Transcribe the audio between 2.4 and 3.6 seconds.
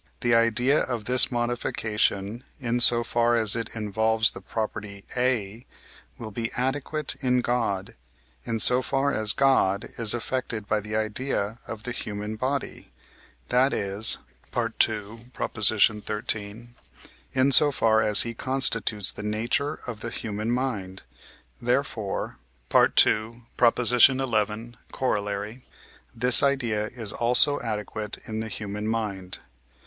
in so far as